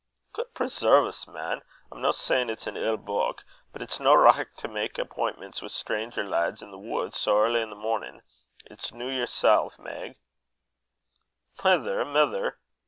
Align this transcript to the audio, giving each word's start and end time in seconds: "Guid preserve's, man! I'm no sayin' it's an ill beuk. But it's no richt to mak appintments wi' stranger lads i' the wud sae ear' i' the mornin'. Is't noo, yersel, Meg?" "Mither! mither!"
"Guid 0.33 0.55
preserve's, 0.55 1.27
man! 1.27 1.61
I'm 1.91 2.01
no 2.01 2.09
sayin' 2.11 2.49
it's 2.49 2.65
an 2.65 2.75
ill 2.75 2.97
beuk. 2.97 3.45
But 3.71 3.83
it's 3.83 3.99
no 3.99 4.15
richt 4.15 4.57
to 4.61 4.67
mak 4.67 4.93
appintments 4.97 5.61
wi' 5.61 5.67
stranger 5.67 6.23
lads 6.27 6.63
i' 6.63 6.71
the 6.71 6.79
wud 6.79 7.13
sae 7.13 7.29
ear' 7.29 7.45
i' 7.55 7.65
the 7.67 7.75
mornin'. 7.75 8.23
Is't 8.65 8.91
noo, 8.95 9.11
yersel, 9.11 9.71
Meg?" 9.77 10.17
"Mither! 11.63 12.03
mither!" 12.03 12.57